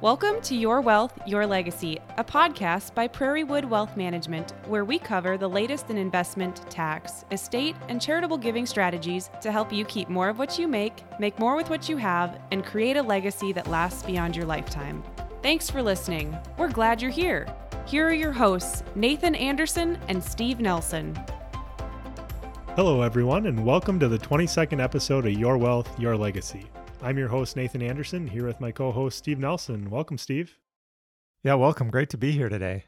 Welcome 0.00 0.40
to 0.42 0.54
Your 0.54 0.80
Wealth, 0.80 1.18
Your 1.26 1.44
Legacy, 1.44 1.98
a 2.18 2.22
podcast 2.22 2.94
by 2.94 3.08
Prairiewood 3.08 3.64
Wealth 3.64 3.96
Management, 3.96 4.52
where 4.68 4.84
we 4.84 4.96
cover 4.96 5.36
the 5.36 5.48
latest 5.48 5.90
in 5.90 5.98
investment, 5.98 6.70
tax, 6.70 7.24
estate, 7.32 7.74
and 7.88 8.00
charitable 8.00 8.38
giving 8.38 8.64
strategies 8.64 9.28
to 9.40 9.50
help 9.50 9.72
you 9.72 9.84
keep 9.84 10.08
more 10.08 10.28
of 10.28 10.38
what 10.38 10.56
you 10.56 10.68
make, 10.68 11.02
make 11.18 11.36
more 11.40 11.56
with 11.56 11.68
what 11.68 11.88
you 11.88 11.96
have, 11.96 12.38
and 12.52 12.64
create 12.64 12.96
a 12.96 13.02
legacy 13.02 13.52
that 13.52 13.66
lasts 13.66 14.04
beyond 14.04 14.36
your 14.36 14.46
lifetime. 14.46 15.02
Thanks 15.42 15.68
for 15.68 15.82
listening. 15.82 16.38
We're 16.56 16.70
glad 16.70 17.02
you're 17.02 17.10
here. 17.10 17.52
Here 17.84 18.06
are 18.06 18.14
your 18.14 18.30
hosts, 18.30 18.84
Nathan 18.94 19.34
Anderson 19.34 19.98
and 20.06 20.22
Steve 20.22 20.60
Nelson. 20.60 21.18
Hello, 22.76 23.02
everyone, 23.02 23.46
and 23.46 23.66
welcome 23.66 23.98
to 23.98 24.06
the 24.06 24.18
22nd 24.18 24.80
episode 24.80 25.26
of 25.26 25.32
Your 25.32 25.58
Wealth, 25.58 25.98
Your 25.98 26.16
Legacy. 26.16 26.70
I'm 27.00 27.16
your 27.16 27.28
host, 27.28 27.54
Nathan 27.54 27.80
Anderson, 27.80 28.26
here 28.26 28.44
with 28.44 28.60
my 28.60 28.72
co 28.72 28.90
host, 28.90 29.18
Steve 29.18 29.38
Nelson. 29.38 29.88
Welcome, 29.88 30.18
Steve. 30.18 30.58
Yeah, 31.44 31.54
welcome. 31.54 31.90
Great 31.90 32.10
to 32.10 32.18
be 32.18 32.32
here 32.32 32.48
today. 32.48 32.86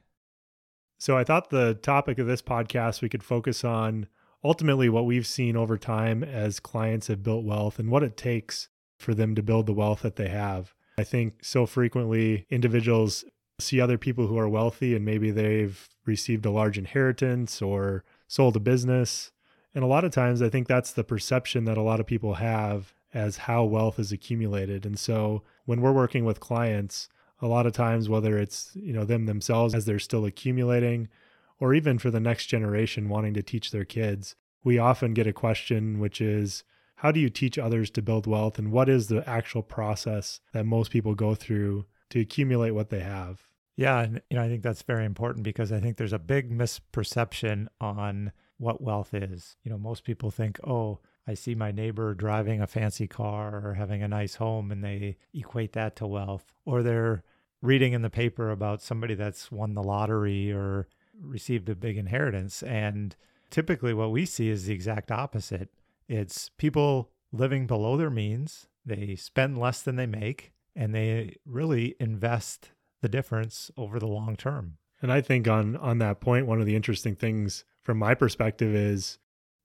So, 0.98 1.16
I 1.16 1.22
thought 1.22 1.50
the 1.50 1.74
topic 1.74 2.18
of 2.18 2.26
this 2.26 2.42
podcast 2.42 3.02
we 3.02 3.08
could 3.08 3.22
focus 3.22 3.62
on 3.62 4.08
ultimately 4.42 4.88
what 4.88 5.06
we've 5.06 5.26
seen 5.26 5.56
over 5.56 5.78
time 5.78 6.24
as 6.24 6.58
clients 6.58 7.06
have 7.06 7.22
built 7.22 7.44
wealth 7.44 7.78
and 7.78 7.88
what 7.88 8.02
it 8.02 8.16
takes 8.16 8.68
for 8.98 9.14
them 9.14 9.36
to 9.36 9.44
build 9.44 9.66
the 9.66 9.72
wealth 9.72 10.02
that 10.02 10.16
they 10.16 10.28
have. 10.28 10.74
I 10.98 11.04
think 11.04 11.44
so 11.44 11.64
frequently 11.64 12.46
individuals 12.50 13.24
see 13.60 13.80
other 13.80 13.96
people 13.96 14.26
who 14.26 14.38
are 14.38 14.48
wealthy 14.48 14.96
and 14.96 15.04
maybe 15.04 15.30
they've 15.30 15.88
received 16.04 16.44
a 16.46 16.50
large 16.50 16.78
inheritance 16.78 17.62
or 17.62 18.04
sold 18.26 18.56
a 18.56 18.60
business. 18.60 19.30
And 19.72 19.84
a 19.84 19.88
lot 19.88 20.04
of 20.04 20.10
times, 20.10 20.42
I 20.42 20.48
think 20.48 20.66
that's 20.66 20.92
the 20.92 21.04
perception 21.04 21.64
that 21.66 21.78
a 21.78 21.82
lot 21.82 22.00
of 22.00 22.06
people 22.06 22.34
have 22.34 22.92
as 23.12 23.38
how 23.38 23.64
wealth 23.64 23.98
is 23.98 24.12
accumulated. 24.12 24.86
And 24.86 24.98
so 24.98 25.42
when 25.64 25.80
we're 25.80 25.92
working 25.92 26.24
with 26.24 26.40
clients, 26.40 27.08
a 27.40 27.46
lot 27.46 27.66
of 27.66 27.72
times 27.72 28.08
whether 28.08 28.38
it's, 28.38 28.70
you 28.74 28.92
know, 28.92 29.04
them 29.04 29.26
themselves 29.26 29.74
as 29.74 29.84
they're 29.84 29.98
still 29.98 30.24
accumulating 30.24 31.08
or 31.58 31.74
even 31.74 31.98
for 31.98 32.10
the 32.10 32.20
next 32.20 32.46
generation 32.46 33.08
wanting 33.08 33.34
to 33.34 33.42
teach 33.42 33.70
their 33.70 33.84
kids, 33.84 34.34
we 34.64 34.78
often 34.78 35.14
get 35.14 35.26
a 35.26 35.32
question 35.32 35.98
which 35.98 36.20
is 36.20 36.64
how 36.96 37.10
do 37.10 37.20
you 37.20 37.30
teach 37.30 37.58
others 37.58 37.90
to 37.90 38.02
build 38.02 38.26
wealth 38.26 38.58
and 38.58 38.72
what 38.72 38.88
is 38.88 39.08
the 39.08 39.26
actual 39.28 39.62
process 39.62 40.40
that 40.52 40.66
most 40.66 40.90
people 40.90 41.14
go 41.14 41.34
through 41.34 41.86
to 42.10 42.20
accumulate 42.20 42.72
what 42.72 42.90
they 42.90 43.00
have? 43.00 43.46
Yeah, 43.76 44.00
and 44.00 44.20
you 44.28 44.36
know, 44.36 44.42
I 44.42 44.48
think 44.48 44.62
that's 44.62 44.82
very 44.82 45.06
important 45.06 45.42
because 45.42 45.72
I 45.72 45.80
think 45.80 45.96
there's 45.96 46.12
a 46.12 46.18
big 46.18 46.50
misperception 46.50 47.68
on 47.80 48.32
what 48.58 48.82
wealth 48.82 49.14
is. 49.14 49.56
You 49.64 49.70
know, 49.70 49.78
most 49.78 50.04
people 50.04 50.30
think, 50.30 50.60
"Oh, 50.64 50.98
I 51.30 51.34
see 51.34 51.54
my 51.54 51.70
neighbor 51.70 52.12
driving 52.12 52.60
a 52.60 52.66
fancy 52.66 53.06
car 53.06 53.64
or 53.64 53.74
having 53.74 54.02
a 54.02 54.08
nice 54.08 54.34
home 54.34 54.72
and 54.72 54.82
they 54.82 55.16
equate 55.32 55.74
that 55.74 55.94
to 55.96 56.06
wealth. 56.08 56.52
Or 56.64 56.82
they're 56.82 57.22
reading 57.62 57.92
in 57.92 58.02
the 58.02 58.10
paper 58.10 58.50
about 58.50 58.82
somebody 58.82 59.14
that's 59.14 59.52
won 59.52 59.74
the 59.74 59.82
lottery 59.82 60.50
or 60.50 60.88
received 61.20 61.68
a 61.68 61.76
big 61.76 61.96
inheritance. 61.96 62.64
And 62.64 63.14
typically, 63.48 63.94
what 63.94 64.10
we 64.10 64.26
see 64.26 64.48
is 64.48 64.64
the 64.64 64.74
exact 64.74 65.12
opposite 65.12 65.70
it's 66.08 66.48
people 66.58 67.12
living 67.30 67.68
below 67.68 67.96
their 67.96 68.10
means, 68.10 68.66
they 68.84 69.14
spend 69.14 69.56
less 69.56 69.82
than 69.82 69.94
they 69.94 70.06
make, 70.06 70.50
and 70.74 70.92
they 70.92 71.36
really 71.46 71.94
invest 72.00 72.72
the 73.02 73.08
difference 73.08 73.70
over 73.76 74.00
the 74.00 74.08
long 74.08 74.34
term. 74.34 74.78
And 75.00 75.12
I 75.12 75.20
think 75.20 75.46
on 75.46 75.76
on 75.76 75.98
that 75.98 76.20
point, 76.20 76.48
one 76.48 76.58
of 76.58 76.66
the 76.66 76.74
interesting 76.74 77.14
things 77.14 77.64
from 77.84 77.98
my 77.98 78.14
perspective 78.14 78.74
is 78.74 79.18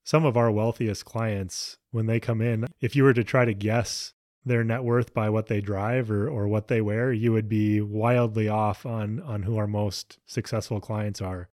some 0.05 0.23
of 0.23 0.37
our 0.37 0.51
wealthiest 0.51 1.03
clients, 1.03 1.77
when 1.91 2.05
they 2.05 2.19
come 2.19 2.39
in, 2.39 2.67
if 2.79 2.95
you 2.95 3.03
were 3.03 3.13
to 3.13 3.23
try 3.23 3.43
to 3.43 3.55
guess 3.55 4.13
their 4.45 4.63
net 4.63 4.83
worth 4.83 5.15
by 5.15 5.29
what 5.29 5.47
they 5.47 5.59
drive 5.59 6.11
or, 6.11 6.29
or 6.29 6.47
what 6.47 6.67
they 6.67 6.79
wear, 6.79 7.11
you 7.11 7.33
would 7.33 7.49
be 7.49 7.81
wildly 7.81 8.47
off 8.47 8.85
on 8.85 9.19
on 9.21 9.43
who 9.43 9.57
our 9.57 9.65
most 9.65 10.19
successful 10.27 10.79
clients 10.79 11.21
are. 11.21 11.49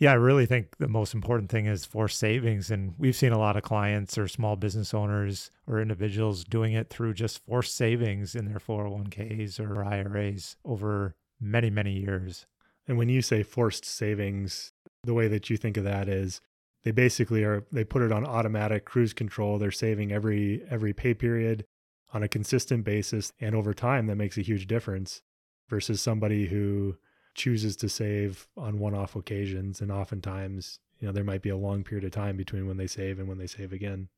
Yeah, 0.00 0.10
I 0.12 0.16
really 0.16 0.46
think 0.46 0.76
the 0.78 0.88
most 0.88 1.14
important 1.14 1.50
thing 1.50 1.66
is 1.66 1.84
forced 1.84 2.18
savings. 2.18 2.70
And 2.70 2.94
we've 2.98 3.16
seen 3.16 3.32
a 3.32 3.38
lot 3.38 3.56
of 3.56 3.62
clients 3.62 4.18
or 4.18 4.26
small 4.26 4.56
business 4.56 4.92
owners 4.92 5.50
or 5.66 5.80
individuals 5.80 6.44
doing 6.44 6.72
it 6.72 6.88
through 6.90 7.14
just 7.14 7.44
forced 7.44 7.76
savings 7.76 8.34
in 8.34 8.44
their 8.44 8.58
401ks 8.58 9.60
or 9.60 9.84
IRAs 9.84 10.56
over 10.64 11.14
many, 11.40 11.70
many 11.70 11.92
years. 11.92 12.46
And 12.88 12.98
when 12.98 13.08
you 13.08 13.22
say 13.22 13.42
forced 13.42 13.84
savings, 13.84 14.72
the 15.04 15.14
way 15.14 15.28
that 15.28 15.50
you 15.50 15.56
think 15.56 15.76
of 15.76 15.84
that 15.84 16.08
is 16.08 16.40
they 16.88 16.92
basically 16.92 17.44
are 17.44 17.66
they 17.70 17.84
put 17.84 18.00
it 18.00 18.10
on 18.10 18.24
automatic 18.24 18.86
cruise 18.86 19.12
control. 19.12 19.58
They're 19.58 19.70
saving 19.70 20.10
every 20.10 20.62
every 20.70 20.94
pay 20.94 21.12
period 21.12 21.66
on 22.14 22.22
a 22.22 22.28
consistent 22.28 22.82
basis 22.82 23.30
and 23.38 23.54
over 23.54 23.74
time 23.74 24.06
that 24.06 24.16
makes 24.16 24.38
a 24.38 24.42
huge 24.42 24.66
difference 24.66 25.20
versus 25.68 26.00
somebody 26.00 26.46
who 26.46 26.96
chooses 27.34 27.76
to 27.76 27.90
save 27.90 28.48
on 28.56 28.78
one-off 28.78 29.16
occasions. 29.16 29.82
And 29.82 29.92
oftentimes 29.92 30.78
you 30.98 31.06
know 31.06 31.12
there 31.12 31.24
might 31.24 31.42
be 31.42 31.50
a 31.50 31.58
long 31.58 31.84
period 31.84 32.06
of 32.06 32.12
time 32.12 32.38
between 32.38 32.66
when 32.66 32.78
they 32.78 32.86
save 32.86 33.18
and 33.18 33.28
when 33.28 33.36
they 33.36 33.46
save 33.46 33.70
again. 33.70 34.08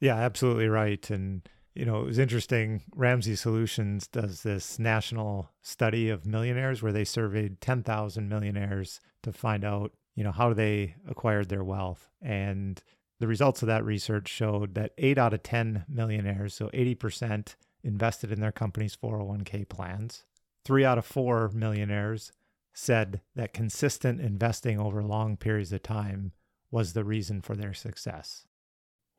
Yeah 0.00 0.16
absolutely 0.16 0.66
right. 0.66 1.08
And 1.08 1.48
you 1.76 1.84
know 1.84 2.00
it 2.00 2.06
was 2.06 2.18
interesting. 2.18 2.82
Ramsey 2.96 3.36
solutions 3.36 4.08
does 4.08 4.42
this 4.42 4.80
national 4.80 5.50
study 5.62 6.10
of 6.10 6.26
millionaires 6.26 6.82
where 6.82 6.90
they 6.90 7.04
surveyed 7.04 7.60
10,000 7.60 8.28
millionaires 8.28 8.98
to 9.22 9.32
find 9.32 9.64
out 9.64 9.92
you 10.14 10.24
know, 10.24 10.32
how 10.32 10.52
they 10.52 10.94
acquired 11.08 11.48
their 11.48 11.64
wealth. 11.64 12.08
And 12.20 12.82
the 13.18 13.26
results 13.26 13.62
of 13.62 13.68
that 13.68 13.84
research 13.84 14.28
showed 14.28 14.74
that 14.74 14.92
eight 14.98 15.18
out 15.18 15.34
of 15.34 15.42
10 15.42 15.84
millionaires, 15.88 16.54
so 16.54 16.68
80%, 16.68 17.54
invested 17.82 18.32
in 18.32 18.40
their 18.40 18.52
company's 18.52 18.96
401k 18.96 19.68
plans. 19.68 20.24
Three 20.64 20.84
out 20.84 20.98
of 20.98 21.06
four 21.06 21.50
millionaires 21.54 22.32
said 22.72 23.20
that 23.34 23.52
consistent 23.52 24.20
investing 24.20 24.78
over 24.78 25.02
long 25.02 25.36
periods 25.36 25.72
of 25.72 25.82
time 25.82 26.32
was 26.70 26.92
the 26.92 27.04
reason 27.04 27.40
for 27.40 27.56
their 27.56 27.74
success. 27.74 28.46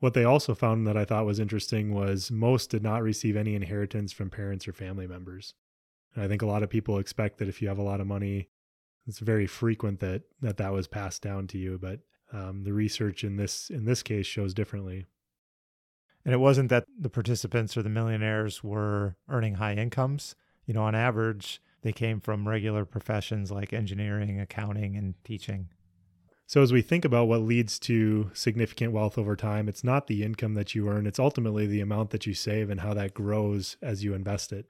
What 0.00 0.14
they 0.14 0.24
also 0.24 0.54
found 0.54 0.86
that 0.86 0.96
I 0.96 1.04
thought 1.04 1.26
was 1.26 1.38
interesting 1.38 1.94
was 1.94 2.30
most 2.30 2.70
did 2.70 2.82
not 2.82 3.02
receive 3.02 3.36
any 3.36 3.54
inheritance 3.54 4.12
from 4.12 4.30
parents 4.30 4.66
or 4.66 4.72
family 4.72 5.06
members. 5.06 5.54
And 6.14 6.24
I 6.24 6.28
think 6.28 6.42
a 6.42 6.46
lot 6.46 6.62
of 6.62 6.70
people 6.70 6.98
expect 6.98 7.38
that 7.38 7.48
if 7.48 7.62
you 7.62 7.68
have 7.68 7.78
a 7.78 7.82
lot 7.82 8.00
of 8.00 8.06
money, 8.06 8.48
it's 9.06 9.18
very 9.18 9.46
frequent 9.46 10.00
that 10.00 10.22
that 10.40 10.56
that 10.58 10.72
was 10.72 10.86
passed 10.86 11.22
down 11.22 11.46
to 11.48 11.58
you, 11.58 11.78
but 11.80 12.00
um, 12.32 12.64
the 12.64 12.72
research 12.72 13.24
in 13.24 13.36
this 13.36 13.70
in 13.70 13.84
this 13.84 14.02
case 14.02 14.26
shows 14.26 14.54
differently. 14.54 15.06
And 16.24 16.32
it 16.32 16.38
wasn't 16.38 16.68
that 16.70 16.84
the 16.98 17.10
participants 17.10 17.76
or 17.76 17.82
the 17.82 17.88
millionaires 17.88 18.62
were 18.62 19.16
earning 19.28 19.54
high 19.54 19.74
incomes. 19.74 20.36
You 20.66 20.74
know, 20.74 20.82
on 20.82 20.94
average, 20.94 21.60
they 21.82 21.92
came 21.92 22.20
from 22.20 22.48
regular 22.48 22.84
professions 22.84 23.50
like 23.50 23.72
engineering, 23.72 24.40
accounting, 24.40 24.96
and 24.96 25.14
teaching. 25.24 25.68
So, 26.46 26.62
as 26.62 26.72
we 26.72 26.82
think 26.82 27.04
about 27.04 27.28
what 27.28 27.42
leads 27.42 27.78
to 27.80 28.30
significant 28.34 28.92
wealth 28.92 29.18
over 29.18 29.34
time, 29.34 29.68
it's 29.68 29.82
not 29.82 30.06
the 30.06 30.22
income 30.22 30.54
that 30.54 30.74
you 30.74 30.88
earn, 30.88 31.06
it's 31.06 31.18
ultimately 31.18 31.66
the 31.66 31.80
amount 31.80 32.10
that 32.10 32.26
you 32.26 32.34
save 32.34 32.70
and 32.70 32.80
how 32.80 32.94
that 32.94 33.14
grows 33.14 33.76
as 33.82 34.04
you 34.04 34.14
invest 34.14 34.52
it. 34.52 34.66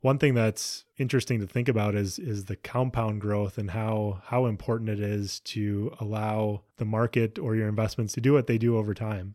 One 0.00 0.18
thing 0.18 0.34
that's 0.34 0.84
interesting 0.96 1.40
to 1.40 1.46
think 1.46 1.68
about 1.68 1.96
is 1.96 2.18
is 2.18 2.44
the 2.44 2.56
compound 2.56 3.20
growth 3.20 3.58
and 3.58 3.72
how 3.72 4.22
how 4.26 4.46
important 4.46 4.90
it 4.90 5.00
is 5.00 5.40
to 5.40 5.92
allow 5.98 6.62
the 6.76 6.84
market 6.84 7.38
or 7.38 7.56
your 7.56 7.68
investments 7.68 8.12
to 8.14 8.20
do 8.20 8.32
what 8.32 8.46
they 8.46 8.58
do 8.58 8.76
over 8.76 8.94
time. 8.94 9.34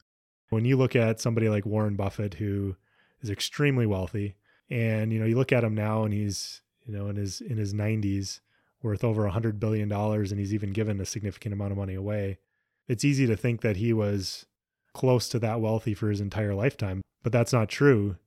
When 0.50 0.64
you 0.64 0.78
look 0.78 0.96
at 0.96 1.20
somebody 1.20 1.50
like 1.50 1.66
Warren 1.66 1.96
Buffett 1.96 2.36
who 2.36 2.78
is 3.22 3.30
extremely 3.30 3.86
wealthy 3.86 4.36
and 4.70 5.12
you 5.12 5.20
know 5.20 5.26
you 5.26 5.36
look 5.36 5.52
at 5.52 5.66
him 5.66 5.76
now 5.76 6.04
and 6.04 6.14
he's 6.14 6.62
you 6.86 6.96
know 6.96 7.08
in 7.08 7.18
his 7.18 7.42
in 7.42 7.58
his 7.58 7.74
90s 7.74 8.40
worth 8.82 9.04
over 9.04 9.24
a 9.24 9.36
100 9.36 9.60
billion 9.60 9.90
dollars 9.90 10.32
and 10.32 10.40
he's 10.40 10.54
even 10.54 10.72
given 10.72 11.02
a 11.02 11.06
significant 11.06 11.54
amount 11.54 11.72
of 11.72 11.78
money 11.78 11.96
away. 11.96 12.38
It's 12.88 13.06
easy 13.06 13.28
to 13.28 13.36
think 13.36 13.62
that 13.62 13.78
he 13.78 13.92
was 13.92 14.46
close 14.94 15.28
to 15.30 15.40
that 15.40 15.60
wealthy 15.60 15.94
for 15.94 16.10
his 16.10 16.22
entire 16.22 16.54
lifetime, 16.54 17.02
but 17.22 17.34
that's 17.34 17.52
not 17.52 17.68
true 17.68 18.18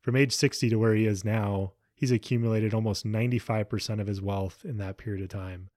from 0.00 0.16
age 0.16 0.32
60 0.32 0.70
to 0.70 0.76
where 0.76 0.94
he 0.94 1.06
is 1.06 1.24
now, 1.24 1.72
he's 1.94 2.10
accumulated 2.10 2.72
almost 2.72 3.06
95% 3.06 4.00
of 4.00 4.06
his 4.06 4.22
wealth 4.22 4.64
in 4.64 4.78
that 4.78 4.98
period 4.98 5.22
of 5.22 5.28
time. 5.28 5.68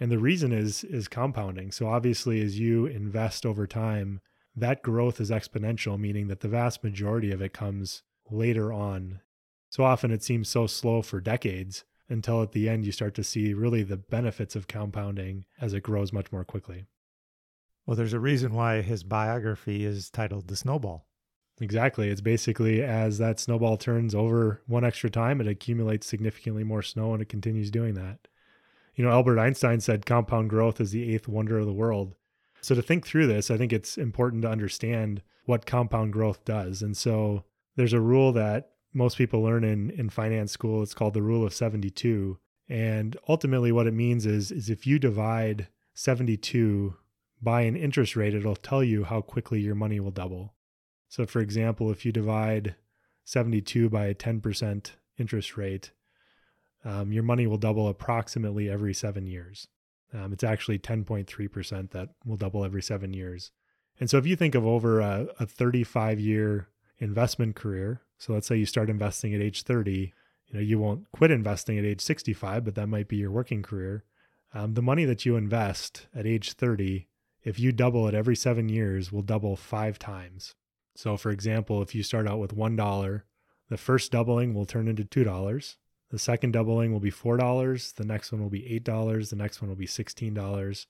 And 0.00 0.10
the 0.10 0.18
reason 0.18 0.52
is 0.52 0.84
is 0.84 1.08
compounding. 1.08 1.72
So 1.72 1.88
obviously 1.88 2.40
as 2.40 2.58
you 2.58 2.86
invest 2.86 3.44
over 3.44 3.66
time, 3.66 4.20
that 4.54 4.82
growth 4.82 5.20
is 5.20 5.30
exponential, 5.30 5.98
meaning 5.98 6.28
that 6.28 6.40
the 6.40 6.48
vast 6.48 6.82
majority 6.82 7.32
of 7.32 7.42
it 7.42 7.52
comes 7.52 8.02
later 8.30 8.72
on. 8.72 9.20
So 9.70 9.84
often 9.84 10.10
it 10.10 10.22
seems 10.22 10.48
so 10.48 10.66
slow 10.66 11.02
for 11.02 11.20
decades 11.20 11.84
until 12.08 12.42
at 12.42 12.52
the 12.52 12.68
end 12.68 12.86
you 12.86 12.92
start 12.92 13.14
to 13.14 13.24
see 13.24 13.52
really 13.52 13.82
the 13.82 13.96
benefits 13.96 14.56
of 14.56 14.66
compounding 14.66 15.44
as 15.60 15.74
it 15.74 15.82
grows 15.82 16.12
much 16.12 16.32
more 16.32 16.44
quickly. 16.44 16.86
Well, 17.84 17.96
there's 17.96 18.12
a 18.12 18.20
reason 18.20 18.54
why 18.54 18.82
his 18.82 19.02
biography 19.02 19.84
is 19.84 20.10
titled 20.10 20.48
The 20.48 20.56
Snowball. 20.56 21.07
Exactly. 21.60 22.08
It's 22.08 22.20
basically 22.20 22.82
as 22.82 23.18
that 23.18 23.40
snowball 23.40 23.76
turns 23.76 24.14
over 24.14 24.62
one 24.66 24.84
extra 24.84 25.10
time, 25.10 25.40
it 25.40 25.48
accumulates 25.48 26.06
significantly 26.06 26.64
more 26.64 26.82
snow 26.82 27.12
and 27.12 27.22
it 27.22 27.28
continues 27.28 27.70
doing 27.70 27.94
that. 27.94 28.28
You 28.94 29.04
know, 29.04 29.10
Albert 29.10 29.38
Einstein 29.38 29.80
said 29.80 30.06
compound 30.06 30.50
growth 30.50 30.80
is 30.80 30.90
the 30.90 31.14
eighth 31.14 31.28
wonder 31.28 31.58
of 31.58 31.66
the 31.66 31.72
world. 31.72 32.14
So 32.60 32.74
to 32.74 32.82
think 32.82 33.06
through 33.06 33.28
this, 33.28 33.50
I 33.50 33.56
think 33.56 33.72
it's 33.72 33.96
important 33.96 34.42
to 34.42 34.50
understand 34.50 35.22
what 35.44 35.66
compound 35.66 36.12
growth 36.12 36.44
does. 36.44 36.82
And 36.82 36.96
so 36.96 37.44
there's 37.76 37.92
a 37.92 38.00
rule 38.00 38.32
that 38.32 38.72
most 38.92 39.16
people 39.16 39.42
learn 39.42 39.64
in, 39.64 39.90
in 39.90 40.10
finance 40.10 40.52
school. 40.52 40.82
It's 40.82 40.94
called 40.94 41.14
the 41.14 41.22
rule 41.22 41.46
of 41.46 41.54
72. 41.54 42.38
And 42.68 43.16
ultimately, 43.28 43.72
what 43.72 43.86
it 43.86 43.94
means 43.94 44.26
is, 44.26 44.50
is 44.50 44.68
if 44.68 44.86
you 44.86 44.98
divide 44.98 45.68
72 45.94 46.96
by 47.40 47.62
an 47.62 47.76
interest 47.76 48.16
rate, 48.16 48.34
it'll 48.34 48.56
tell 48.56 48.82
you 48.82 49.04
how 49.04 49.20
quickly 49.20 49.60
your 49.60 49.74
money 49.74 50.00
will 50.00 50.10
double. 50.10 50.54
So, 51.08 51.26
for 51.26 51.40
example, 51.40 51.90
if 51.90 52.04
you 52.04 52.12
divide 52.12 52.76
72 53.24 53.88
by 53.88 54.06
a 54.06 54.14
10% 54.14 54.90
interest 55.18 55.56
rate, 55.56 55.92
um, 56.84 57.12
your 57.12 57.22
money 57.22 57.46
will 57.46 57.58
double 57.58 57.88
approximately 57.88 58.70
every 58.70 58.94
seven 58.94 59.26
years. 59.26 59.68
Um, 60.14 60.32
it's 60.32 60.44
actually 60.44 60.78
10.3% 60.78 61.90
that 61.90 62.10
will 62.24 62.36
double 62.36 62.64
every 62.64 62.82
seven 62.82 63.12
years. 63.12 63.50
And 64.00 64.08
so 64.08 64.16
if 64.16 64.26
you 64.26 64.36
think 64.36 64.54
of 64.54 64.64
over 64.64 65.00
a, 65.00 65.26
a 65.40 65.46
35 65.46 66.20
year 66.20 66.68
investment 66.98 67.56
career, 67.56 68.00
so 68.16 68.32
let's 68.32 68.46
say 68.46 68.56
you 68.56 68.66
start 68.66 68.90
investing 68.90 69.34
at 69.34 69.40
age 69.40 69.62
30, 69.62 70.12
you 70.46 70.54
know, 70.54 70.60
you 70.60 70.78
won't 70.78 71.10
quit 71.12 71.30
investing 71.30 71.78
at 71.78 71.84
age 71.84 72.00
65, 72.00 72.64
but 72.64 72.74
that 72.74 72.86
might 72.86 73.08
be 73.08 73.16
your 73.16 73.30
working 73.30 73.62
career. 73.62 74.04
Um, 74.54 74.74
the 74.74 74.82
money 74.82 75.04
that 75.04 75.26
you 75.26 75.36
invest 75.36 76.06
at 76.14 76.26
age 76.26 76.52
30, 76.52 77.06
if 77.44 77.58
you 77.58 77.72
double 77.72 78.08
it 78.08 78.14
every 78.14 78.36
seven 78.36 78.68
years, 78.68 79.12
will 79.12 79.22
double 79.22 79.56
five 79.56 79.98
times. 79.98 80.54
So, 80.98 81.16
for 81.16 81.30
example, 81.30 81.80
if 81.80 81.94
you 81.94 82.02
start 82.02 82.26
out 82.26 82.40
with 82.40 82.56
$1, 82.56 83.22
the 83.68 83.76
first 83.76 84.10
doubling 84.10 84.52
will 84.52 84.66
turn 84.66 84.88
into 84.88 85.04
$2. 85.04 85.76
The 86.10 86.18
second 86.18 86.50
doubling 86.50 86.92
will 86.92 86.98
be 86.98 87.12
$4. 87.12 87.94
The 87.94 88.04
next 88.04 88.32
one 88.32 88.42
will 88.42 88.50
be 88.50 88.80
$8. 88.84 89.30
The 89.30 89.36
next 89.36 89.62
one 89.62 89.68
will 89.68 89.76
be 89.76 89.86
$16. 89.86 90.86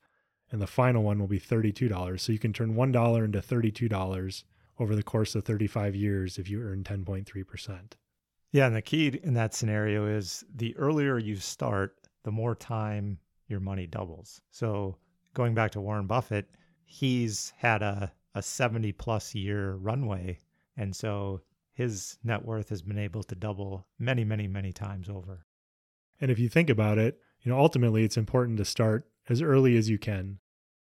And 0.51 0.63
the 0.63 0.67
final 0.67 1.03
one 1.03 1.19
will 1.19 1.27
be 1.27 1.39
$32. 1.39 2.21
So 2.21 2.33
you 2.33 2.39
can 2.39 2.55
turn 2.55 2.75
$1 2.75 3.23
into 3.23 3.41
$32 3.41 4.45
over 4.79 4.97
the 4.97 5.03
course 5.03 5.35
of 5.35 5.45
35 5.45 5.95
years 5.95 6.39
if 6.39 6.49
you 6.49 6.63
earn 6.63 6.85
10.3%. 6.85 7.79
Yeah. 8.53 8.67
And 8.67 8.77
the 8.77 8.81
key 8.81 9.21
in 9.23 9.35
that 9.35 9.53
scenario 9.53 10.07
is 10.07 10.43
the 10.55 10.75
earlier 10.79 11.19
you 11.19 11.37
start, 11.37 11.99
the 12.25 12.33
more 12.33 12.55
time 12.55 13.19
your 13.47 13.61
money 13.61 13.87
doubles. 13.87 14.41
So 14.53 14.97
going 15.35 15.53
back 15.55 15.73
to 15.73 15.83
Warren 15.83 16.07
Buffett, 16.07 16.49
he's 16.87 17.53
had 17.59 17.83
a, 17.83 18.11
a 18.39 18.43
70 18.43 18.93
plus 18.93 19.35
year 19.35 19.75
runway. 19.75 20.39
And 20.77 20.95
so 20.95 21.43
his 21.75 22.19
net 22.25 22.45
worth 22.45 22.71
has 22.71 22.83
been 22.83 22.99
able 22.99 23.23
to 23.25 23.35
double 23.35 23.87
many, 23.99 24.25
many, 24.25 24.49
many 24.49 24.73
times 24.73 25.09
over. 25.09 25.45
And 26.21 26.31
if 26.31 26.39
you 26.39 26.49
think 26.49 26.71
about 26.71 26.99
it, 26.99 27.21
you 27.43 27.53
know, 27.53 27.59
ultimately 27.59 28.05
it's 28.05 28.17
important 28.17 28.59
to 28.59 28.65
start 28.65 29.09
as 29.29 29.43
early 29.43 29.77
as 29.77 29.91
you 29.91 29.99
can. 29.99 30.39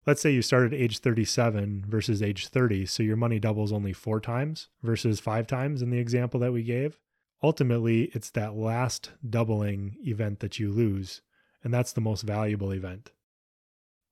Let's 0.06 0.20
say 0.20 0.31
you 0.31 0.43
start 0.43 0.72
at 0.72 0.78
age 0.78 0.98
37 0.98 1.87
versus 1.88 2.22
age 2.22 2.46
30, 2.46 2.87
so 2.87 3.02
your 3.02 3.16
money 3.16 3.40
doubles 3.40 3.72
only 3.72 3.93
four 3.93 4.20
times 4.20 4.69
versus 4.82 5.19
five 5.19 5.48
times 5.48 5.82
in 5.82 5.90
the 5.90 5.98
example 5.98 6.38
that 6.40 6.52
we 6.52 6.62
gave. 6.62 7.00
Ultimately, 7.43 8.04
it's 8.14 8.31
that 8.31 8.54
last 8.54 9.10
doubling 9.28 9.96
event 10.02 10.38
that 10.40 10.60
you 10.60 10.70
lose, 10.70 11.22
and 11.64 11.75
that's 11.75 11.93
the 11.93 12.00
most 12.00 12.22
valuable 12.22 12.70
event. 12.72 13.10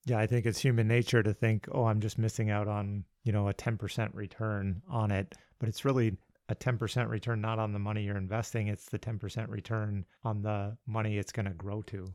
Yeah, 0.07 0.19
I 0.19 0.27
think 0.27 0.45
it's 0.45 0.61
human 0.61 0.87
nature 0.87 1.23
to 1.23 1.33
think, 1.33 1.67
oh, 1.73 1.85
I'm 1.85 2.01
just 2.01 2.19
missing 2.19 2.51
out 2.51 2.69
on, 2.69 3.05
you 3.23 3.33
know, 3.33 3.49
a 3.49 3.55
10% 3.55 4.15
return 4.15 4.83
on 4.89 5.11
it. 5.11 5.35
But 5.59 5.69
it's 5.69 5.85
really 5.85 6.17
a 6.49 6.55
10% 6.55 7.09
return 7.09 7.41
not 7.41 7.59
on 7.59 7.73
the 7.73 7.79
money 7.79 8.05
you're 8.05 8.17
investing, 8.17 8.69
it's 8.69 8.87
the 8.87 8.99
10% 8.99 9.49
return 9.49 10.05
on 10.23 10.43
the 10.43 10.77
money 10.87 11.17
it's 11.17 11.33
going 11.33 11.47
to 11.47 11.55
grow 11.55 11.81
to. 11.83 12.07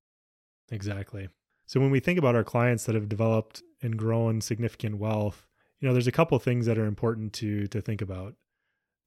Exactly. 0.72 1.30
So 1.66 1.80
when 1.80 1.92
we 1.92 2.00
think 2.00 2.20
about 2.20 2.36
our 2.36 2.44
clients 2.44 2.86
that 2.86 2.96
have 2.96 3.10
developed 3.10 3.64
and 3.82 3.98
grown 3.98 4.42
significant 4.42 4.98
wealth, 4.98 5.48
you 5.80 5.88
know, 5.88 5.94
there's 5.94 6.08
a 6.08 6.12
couple 6.12 6.38
things 6.40 6.66
that 6.66 6.78
are 6.78 6.86
important 6.86 7.34
to 7.34 7.68
to 7.68 7.82
think 7.82 8.02
about. 8.02 8.36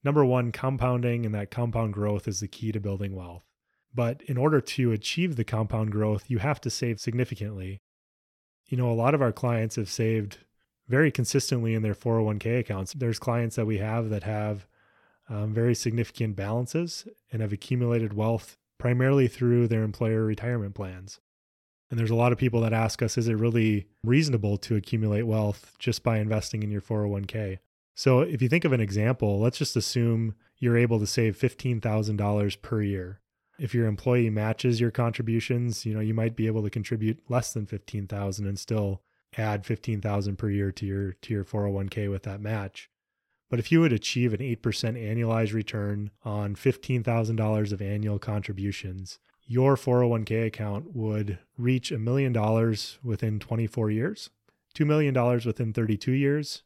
Number 0.04 0.24
1, 0.24 0.50
compounding 0.50 1.24
and 1.24 1.34
that 1.34 1.50
compound 1.50 1.92
growth 1.92 2.26
is 2.26 2.40
the 2.40 2.48
key 2.48 2.72
to 2.72 2.80
building 2.80 3.14
wealth. 3.14 3.44
But 3.94 4.22
in 4.22 4.36
order 4.36 4.60
to 4.60 4.90
achieve 4.90 5.36
the 5.36 5.44
compound 5.44 5.92
growth, 5.92 6.24
you 6.28 6.38
have 6.38 6.60
to 6.62 6.70
save 6.70 6.98
significantly. 6.98 7.80
You 8.72 8.78
know, 8.78 8.90
a 8.90 8.94
lot 8.94 9.14
of 9.14 9.20
our 9.20 9.32
clients 9.32 9.76
have 9.76 9.90
saved 9.90 10.38
very 10.88 11.10
consistently 11.10 11.74
in 11.74 11.82
their 11.82 11.94
401k 11.94 12.60
accounts. 12.60 12.94
There's 12.94 13.18
clients 13.18 13.56
that 13.56 13.66
we 13.66 13.76
have 13.76 14.08
that 14.08 14.22
have 14.22 14.66
um, 15.28 15.52
very 15.52 15.74
significant 15.74 16.36
balances 16.36 17.06
and 17.30 17.42
have 17.42 17.52
accumulated 17.52 18.14
wealth 18.14 18.56
primarily 18.78 19.28
through 19.28 19.68
their 19.68 19.82
employer 19.82 20.24
retirement 20.24 20.74
plans. 20.74 21.20
And 21.90 22.00
there's 22.00 22.08
a 22.08 22.14
lot 22.14 22.32
of 22.32 22.38
people 22.38 22.62
that 22.62 22.72
ask 22.72 23.02
us, 23.02 23.18
is 23.18 23.28
it 23.28 23.34
really 23.34 23.88
reasonable 24.02 24.56
to 24.56 24.74
accumulate 24.74 25.24
wealth 25.24 25.76
just 25.78 26.02
by 26.02 26.16
investing 26.16 26.62
in 26.62 26.70
your 26.70 26.80
401k? 26.80 27.58
So 27.94 28.20
if 28.20 28.40
you 28.40 28.48
think 28.48 28.64
of 28.64 28.72
an 28.72 28.80
example, 28.80 29.38
let's 29.38 29.58
just 29.58 29.76
assume 29.76 30.34
you're 30.56 30.78
able 30.78 30.98
to 30.98 31.06
save 31.06 31.38
$15,000 31.38 32.62
per 32.62 32.80
year. 32.80 33.20
If 33.62 33.74
your 33.76 33.86
employee 33.86 34.28
matches 34.28 34.80
your 34.80 34.90
contributions, 34.90 35.86
you 35.86 35.94
know, 35.94 36.00
you 36.00 36.14
might 36.14 36.34
be 36.34 36.48
able 36.48 36.64
to 36.64 36.70
contribute 36.70 37.22
less 37.28 37.52
than 37.52 37.64
15,000 37.64 38.44
and 38.44 38.58
still 38.58 39.02
add 39.38 39.64
15,000 39.64 40.36
per 40.36 40.50
year 40.50 40.72
to 40.72 40.84
your 40.84 41.12
to 41.12 41.32
your 41.32 41.44
401k 41.44 42.10
with 42.10 42.24
that 42.24 42.40
match. 42.40 42.90
But 43.48 43.60
if 43.60 43.70
you 43.70 43.80
would 43.80 43.92
achieve 43.92 44.34
an 44.34 44.40
8% 44.40 44.56
annualized 44.60 45.52
return 45.54 46.10
on 46.24 46.56
$15,000 46.56 47.72
of 47.72 47.80
annual 47.80 48.18
contributions, 48.18 49.20
your 49.46 49.76
401k 49.76 50.44
account 50.46 50.96
would 50.96 51.38
reach 51.56 51.92
a 51.92 52.00
million 52.00 52.32
dollars 52.32 52.98
within 53.04 53.38
24 53.38 53.92
years, 53.92 54.30
$2 54.74 54.84
million 54.84 55.14
within 55.46 55.72
32 55.72 56.10
years, 56.10 56.64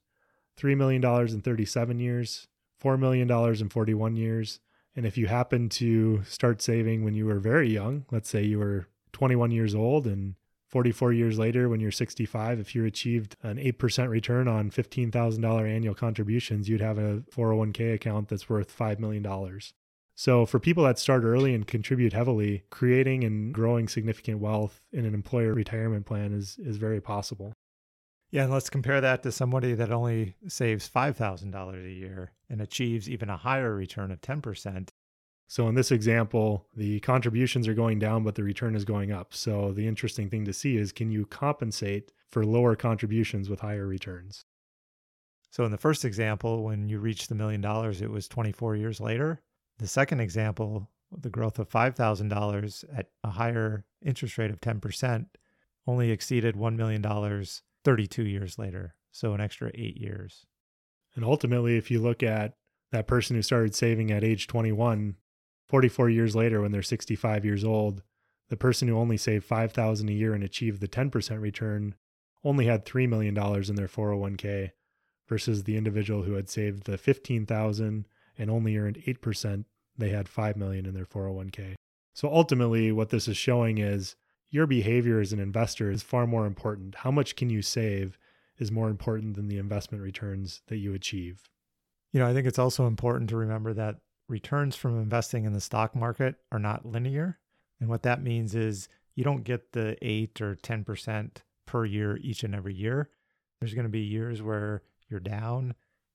$3 0.58 0.74
million 0.78 1.04
in 1.04 1.42
37 1.42 2.00
years, 2.00 2.48
$4 2.82 2.98
million 2.98 3.30
in 3.30 3.68
41 3.68 4.16
years. 4.16 4.60
And 4.96 5.04
if 5.04 5.18
you 5.18 5.26
happen 5.26 5.68
to 5.70 6.24
start 6.24 6.62
saving 6.62 7.04
when 7.04 7.14
you 7.14 7.26
were 7.26 7.38
very 7.38 7.70
young, 7.70 8.06
let's 8.10 8.30
say 8.30 8.42
you 8.42 8.58
were 8.58 8.88
21 9.12 9.50
years 9.50 9.74
old 9.74 10.06
and 10.06 10.34
44 10.68 11.12
years 11.12 11.38
later, 11.38 11.68
when 11.68 11.80
you're 11.80 11.92
65, 11.92 12.58
if 12.58 12.74
you 12.74 12.84
achieved 12.84 13.36
an 13.42 13.56
8% 13.56 14.08
return 14.08 14.48
on 14.48 14.70
$15,000 14.70 15.70
annual 15.70 15.94
contributions, 15.94 16.68
you'd 16.68 16.80
have 16.80 16.98
a 16.98 17.22
401k 17.34 17.94
account 17.94 18.28
that's 18.28 18.48
worth 18.48 18.76
$5 18.76 18.98
million. 18.98 19.24
So, 20.18 20.46
for 20.46 20.58
people 20.58 20.82
that 20.84 20.98
start 20.98 21.24
early 21.24 21.54
and 21.54 21.66
contribute 21.66 22.14
heavily, 22.14 22.64
creating 22.70 23.22
and 23.22 23.52
growing 23.52 23.86
significant 23.86 24.40
wealth 24.40 24.80
in 24.90 25.04
an 25.04 25.14
employer 25.14 25.52
retirement 25.52 26.06
plan 26.06 26.32
is, 26.32 26.58
is 26.58 26.78
very 26.78 27.02
possible. 27.02 27.52
Yeah, 28.36 28.42
and 28.42 28.52
let's 28.52 28.68
compare 28.68 29.00
that 29.00 29.22
to 29.22 29.32
somebody 29.32 29.72
that 29.72 29.90
only 29.90 30.34
saves 30.46 30.90
$5,000 30.90 31.86
a 31.86 31.90
year 31.90 32.32
and 32.50 32.60
achieves 32.60 33.08
even 33.08 33.30
a 33.30 33.36
higher 33.38 33.74
return 33.74 34.10
of 34.10 34.20
10%. 34.20 34.90
So 35.46 35.68
in 35.68 35.74
this 35.74 35.90
example, 35.90 36.66
the 36.76 37.00
contributions 37.00 37.66
are 37.66 37.72
going 37.72 37.98
down, 37.98 38.24
but 38.24 38.34
the 38.34 38.42
return 38.42 38.74
is 38.74 38.84
going 38.84 39.10
up. 39.10 39.32
So 39.32 39.72
the 39.72 39.88
interesting 39.88 40.28
thing 40.28 40.44
to 40.44 40.52
see 40.52 40.76
is 40.76 40.92
can 40.92 41.10
you 41.10 41.24
compensate 41.24 42.12
for 42.28 42.44
lower 42.44 42.76
contributions 42.76 43.48
with 43.48 43.60
higher 43.60 43.86
returns? 43.86 44.44
So 45.50 45.64
in 45.64 45.70
the 45.70 45.78
first 45.78 46.04
example, 46.04 46.62
when 46.62 46.90
you 46.90 46.98
reached 46.98 47.30
the 47.30 47.34
million 47.34 47.62
dollars, 47.62 48.02
it 48.02 48.10
was 48.10 48.28
24 48.28 48.76
years 48.76 49.00
later. 49.00 49.40
The 49.78 49.88
second 49.88 50.20
example, 50.20 50.90
the 51.10 51.30
growth 51.30 51.58
of 51.58 51.70
$5,000 51.70 52.84
at 52.94 53.06
a 53.24 53.30
higher 53.30 53.86
interest 54.04 54.36
rate 54.36 54.50
of 54.50 54.60
10% 54.60 55.24
only 55.86 56.10
exceeded 56.10 56.54
$1 56.54 56.76
million 56.76 57.00
32 57.86 58.24
years 58.24 58.58
later. 58.58 58.96
So 59.12 59.32
an 59.32 59.40
extra 59.40 59.70
eight 59.72 59.96
years. 59.96 60.44
And 61.14 61.24
ultimately, 61.24 61.76
if 61.76 61.88
you 61.88 62.02
look 62.02 62.20
at 62.20 62.54
that 62.90 63.06
person 63.06 63.36
who 63.36 63.42
started 63.42 63.76
saving 63.76 64.10
at 64.10 64.24
age 64.24 64.48
21 64.48 65.16
44 65.68 66.10
years 66.10 66.36
later, 66.36 66.60
when 66.60 66.72
they're 66.72 66.82
65 66.82 67.44
years 67.44 67.64
old, 67.64 68.02
the 68.48 68.56
person 68.56 68.88
who 68.88 68.98
only 68.98 69.16
saved 69.16 69.44
5000 69.44 70.08
a 70.08 70.12
year 70.12 70.34
and 70.34 70.42
achieved 70.42 70.80
the 70.80 70.88
10% 70.88 71.40
return 71.40 71.94
only 72.44 72.66
had 72.66 72.84
$3 72.84 73.08
million 73.08 73.36
in 73.36 73.74
their 73.74 73.88
401k 73.88 74.70
versus 75.28 75.64
the 75.64 75.76
individual 75.76 76.22
who 76.22 76.34
had 76.34 76.48
saved 76.48 76.84
the 76.84 76.98
15000 76.98 78.06
and 78.38 78.50
only 78.50 78.76
earned 78.76 79.02
8%, 79.06 79.64
they 79.96 80.10
had 80.10 80.28
5 80.28 80.56
million 80.56 80.86
in 80.86 80.94
their 80.94 81.04
401k. 81.04 81.74
So 82.14 82.28
ultimately 82.32 82.90
what 82.92 83.10
this 83.10 83.28
is 83.28 83.36
showing 83.36 83.78
is 83.78 84.16
your 84.50 84.66
behavior 84.66 85.20
as 85.20 85.32
an 85.32 85.40
investor 85.40 85.90
is 85.90 86.02
far 86.02 86.26
more 86.26 86.46
important. 86.46 86.96
How 86.96 87.10
much 87.10 87.36
can 87.36 87.50
you 87.50 87.62
save 87.62 88.18
is 88.58 88.72
more 88.72 88.88
important 88.88 89.36
than 89.36 89.48
the 89.48 89.58
investment 89.58 90.02
returns 90.02 90.62
that 90.68 90.78
you 90.78 90.94
achieve. 90.94 91.42
You 92.12 92.20
know, 92.20 92.26
I 92.26 92.32
think 92.32 92.46
it's 92.46 92.58
also 92.58 92.86
important 92.86 93.28
to 93.30 93.36
remember 93.36 93.74
that 93.74 93.96
returns 94.28 94.76
from 94.76 95.00
investing 95.00 95.44
in 95.44 95.52
the 95.52 95.60
stock 95.60 95.94
market 95.94 96.36
are 96.50 96.58
not 96.58 96.86
linear. 96.86 97.38
And 97.80 97.88
what 97.88 98.02
that 98.04 98.22
means 98.22 98.54
is 98.54 98.88
you 99.14 99.24
don't 99.24 99.44
get 99.44 99.72
the 99.72 99.96
8 100.02 100.40
or 100.40 100.56
10% 100.56 101.30
per 101.66 101.84
year 101.84 102.16
each 102.18 102.42
and 102.42 102.54
every 102.54 102.74
year. 102.74 103.10
There's 103.60 103.74
going 103.74 103.84
to 103.84 103.90
be 103.90 104.00
years 104.00 104.42
where 104.42 104.82
you're 105.08 105.20
down, 105.20 105.74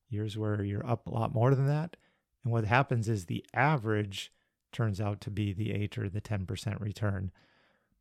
years 0.09 0.37
where 0.37 0.63
you're 0.63 0.85
up 0.85 1.07
a 1.07 1.11
lot 1.11 1.33
more 1.33 1.53
than 1.55 1.67
that. 1.67 1.95
And 2.43 2.51
what 2.51 2.65
happens 2.65 3.07
is 3.07 3.25
the 3.25 3.45
average 3.53 4.31
turns 4.71 4.99
out 4.99 5.21
to 5.21 5.29
be 5.29 5.53
the 5.53 5.71
8 5.71 5.97
or 5.97 6.09
the 6.09 6.21
10% 6.21 6.79
return. 6.79 7.31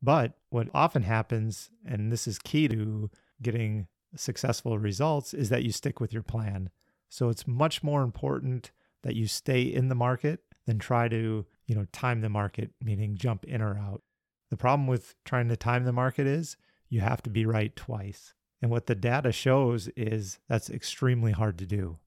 But 0.01 0.33
what 0.49 0.67
often 0.73 1.03
happens, 1.03 1.69
and 1.85 2.11
this 2.11 2.27
is 2.27 2.39
key 2.39 2.67
to 2.67 3.09
getting 3.41 3.87
successful 4.15 4.79
results, 4.79 5.33
is 5.33 5.49
that 5.49 5.63
you 5.63 5.71
stick 5.71 5.99
with 5.99 6.11
your 6.11 6.23
plan. 6.23 6.69
So 7.09 7.29
it's 7.29 7.47
much 7.47 7.83
more 7.83 8.03
important 8.03 8.71
that 9.03 9.15
you 9.15 9.27
stay 9.27 9.61
in 9.61 9.89
the 9.89 9.95
market 9.95 10.41
than 10.65 10.79
try 10.79 11.07
to, 11.07 11.45
you 11.65 11.75
know, 11.75 11.85
time 11.91 12.21
the 12.21 12.29
market, 12.29 12.71
meaning 12.81 13.15
jump 13.15 13.45
in 13.45 13.61
or 13.61 13.77
out. 13.77 14.01
The 14.49 14.57
problem 14.57 14.87
with 14.87 15.15
trying 15.25 15.49
to 15.49 15.55
time 15.55 15.85
the 15.85 15.93
market 15.93 16.27
is 16.27 16.57
you 16.89 17.01
have 17.01 17.21
to 17.23 17.29
be 17.29 17.45
right 17.45 17.75
twice. 17.75 18.33
And 18.61 18.69
what 18.69 18.85
the 18.85 18.95
data 18.95 19.31
shows 19.31 19.87
is 19.95 20.39
that's 20.47 20.69
extremely 20.69 21.31
hard 21.31 21.57
to 21.59 21.65
do. 21.65 21.97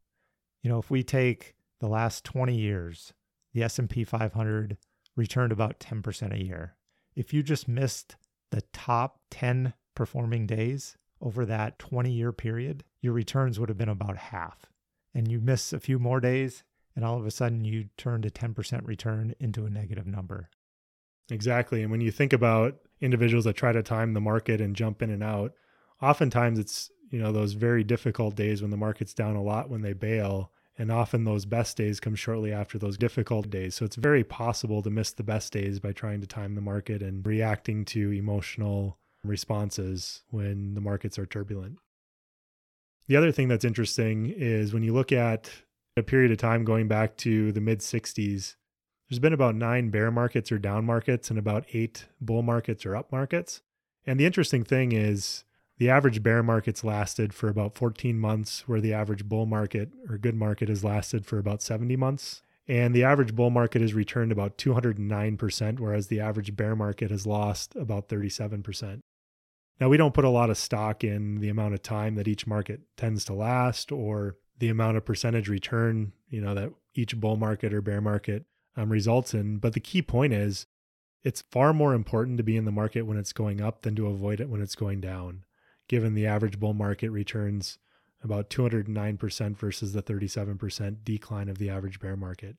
You 0.63 0.71
know, 0.71 0.79
if 0.79 0.91
we 0.91 1.03
take 1.03 1.55
the 1.81 1.89
last 1.89 2.25
20 2.25 2.57
years, 2.57 3.13
the 3.53 3.63
S&P 3.63 4.05
500 4.05 4.77
returned 5.17 5.53
about 5.53 5.81
10% 5.81 6.33
a 6.33 6.43
year. 6.43 6.77
If 7.15 7.33
you 7.33 7.43
just 7.43 7.69
missed 7.69 8.17
the 8.51 8.63
top 8.73 9.21
10 9.31 9.75
performing 9.95 10.47
days 10.47 10.97
over 11.21 11.45
that 11.47 11.79
20 11.79 12.11
year 12.11 12.33
period, 12.33 12.85
your 13.01 13.13
returns 13.13 13.59
would 13.59 13.69
have 13.69 13.79
been 13.79 13.89
about 13.89 14.17
half. 14.17 14.67
And 15.15 15.31
you 15.31 15.41
miss 15.41 15.73
a 15.73 15.81
few 15.81 15.99
more 15.99 16.21
days, 16.21 16.65
and 16.97 17.05
all 17.05 17.19
of 17.19 17.27
a 17.27 17.31
sudden 17.31 17.65
you 17.65 17.89
turned 17.97 18.27
a 18.27 18.31
10% 18.31 18.87
return 18.87 19.35
into 19.39 19.65
a 19.65 19.71
negative 19.71 20.07
number. 20.07 20.51
Exactly. 21.31 21.83
And 21.83 21.91
when 21.91 22.01
you 22.01 22.11
think 22.11 22.33
about 22.33 22.77
individuals 23.01 23.45
that 23.45 23.57
try 23.57 23.73
to 23.73 23.83
time 23.83 24.13
the 24.13 24.21
market 24.21 24.61
and 24.61 24.77
jump 24.77 25.03
in 25.03 25.11
and 25.11 25.23
out, 25.23 25.53
oftentimes 26.03 26.59
it's, 26.59 26.91
you 27.11 27.19
know, 27.19 27.33
those 27.33 27.53
very 27.53 27.85
difficult 27.85 28.35
days 28.35 28.61
when 28.61 28.71
the 28.71 28.77
market's 28.77 29.15
down 29.15 29.37
a 29.37 29.43
lot 29.43 29.71
when 29.71 29.83
they 29.83 29.93
bail. 29.93 30.53
And 30.77 30.91
often 30.91 31.25
those 31.25 31.45
best 31.45 31.77
days 31.77 32.01
come 32.01 32.17
shortly 32.17 32.53
after 32.53 32.79
those 32.79 32.99
difficult 32.99 33.49
days. 33.49 33.77
So 33.77 33.85
it's 33.85 33.97
very 33.97 34.25
possible 34.25 34.83
to 34.83 34.91
miss 34.91 35.13
the 35.13 35.23
best 35.23 35.53
days 35.53 35.79
by 35.79 35.93
trying 35.93 36.21
to 36.21 36.27
time 36.27 36.57
the 36.57 36.61
market 36.61 37.01
and 37.01 37.25
reacting 37.25 37.85
to 37.87 38.11
emotional 38.11 38.99
responses 39.23 40.23
when 40.31 40.75
the 40.75 40.81
markets 40.81 41.19
are 41.19 41.27
turbulent. 41.27 41.79
The 43.07 43.17
other 43.17 43.33
thing 43.33 43.49
that's 43.49 43.65
interesting 43.65 44.27
is 44.27 44.73
when 44.73 44.83
you 44.83 44.93
look 44.93 45.13
at 45.13 45.51
a 45.97 46.03
period 46.03 46.33
of 46.33 46.39
time 46.39 46.65
going 46.65 46.89
back 46.89 47.17
to 47.19 47.53
the 47.53 47.61
mid 47.61 47.81
60s, 47.81 48.57
there's 49.09 49.19
been 49.19 49.33
about 49.33 49.55
nine 49.55 49.91
bear 49.91 50.11
markets 50.11 50.51
or 50.51 50.59
down 50.59 50.85
markets 50.85 51.31
and 51.31 51.39
about 51.39 51.67
eight 51.73 52.07
bull 52.21 52.43
markets 52.43 52.85
or 52.85 52.97
up 52.97 53.13
markets. 53.13 53.61
And 54.07 54.19
the 54.19 54.27
interesting 54.27 54.65
thing 54.65 54.93
is 54.93 55.45
the 55.79 55.91
average 55.91 56.23
bear 56.23 56.43
market's 56.43 56.85
lasted 56.85 57.35
for 57.35 57.49
about 57.49 57.75
14 57.75 58.19
months, 58.19 58.69
where 58.69 58.81
the 58.81 58.93
average 58.93 59.25
bull 59.25 59.47
market 59.47 59.91
or 60.09 60.19
good 60.19 60.37
market 60.37 60.69
has 60.69 60.85
lasted 60.85 61.27
for 61.27 61.39
about 61.39 61.63
70 61.63 61.97
months. 61.97 62.43
And 62.67 62.95
the 62.95 63.05
average 63.05 63.35
bull 63.35 63.51
market 63.51 63.83
has 63.83 63.93
returned 63.93 64.33
about 64.33 64.57
209%, 64.57 65.81
whereas 65.81 66.07
the 66.07 66.21
average 66.21 66.57
bear 66.57 66.75
market 66.75 67.11
has 67.11 67.27
lost 67.27 67.77
about 67.77 68.09
37%. 68.09 69.01
Now, 69.81 69.89
we 69.89 69.97
don't 69.97 70.15
put 70.15 70.25
a 70.25 70.31
lot 70.31 70.51
of 70.51 70.57
stock 70.57 71.03
in 71.03 71.41
the 71.41 71.49
amount 71.49 71.75
of 71.75 71.83
time 71.83 72.15
that 72.15 72.29
each 72.29 72.47
market 72.47 72.83
tends 72.97 73.25
to 73.25 73.35
last 73.35 73.91
or 73.91 74.37
the 74.59 74.69
amount 74.69 74.97
of 74.97 75.05
percentage 75.05 75.49
return, 75.49 76.13
you 76.29 76.41
know, 76.41 76.55
that 76.55 76.71
each 76.95 77.19
bull 77.19 77.37
market 77.37 77.75
or 77.75 77.83
bear 77.83 78.01
market 78.01 78.45
um, 78.77 78.91
results 78.91 79.35
in. 79.35 79.59
But 79.59 79.73
the 79.73 79.81
key 79.81 80.01
point 80.01 80.33
is 80.33 80.67
it's 81.25 81.43
far 81.51 81.73
more 81.73 81.95
important 81.95 82.37
to 82.37 82.45
be 82.45 82.57
in 82.57 82.65
the 82.65 82.73
market 82.73 83.03
when 83.03 83.19
it's 83.19 83.33
going 83.33 83.61
up 83.61 83.83
than 83.83 83.97
to 83.97 84.07
avoid 84.07 84.41
it 84.41 84.49
when 84.49 84.63
it's 84.63 84.77
going 84.77 85.01
down, 85.01 85.45
given 85.89 86.15
the 86.15 86.27
average 86.27 86.59
bull 86.59 86.75
market 86.75 87.11
returns 87.11 87.79
about 88.23 88.49
209% 88.49 89.57
versus 89.57 89.93
the 89.93 90.03
37% 90.03 90.97
decline 91.05 91.49
of 91.49 91.59
the 91.59 91.69
average 91.69 92.01
bear 92.01 92.17
market. 92.17 92.57